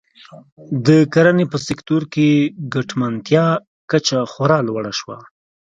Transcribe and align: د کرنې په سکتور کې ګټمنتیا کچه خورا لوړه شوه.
د 0.85 0.87
کرنې 1.13 1.45
په 1.51 1.57
سکتور 1.67 2.01
کې 2.13 2.27
ګټمنتیا 2.73 3.45
کچه 3.91 4.17
خورا 4.31 4.59
لوړه 4.67 4.91
شوه. 4.99 5.17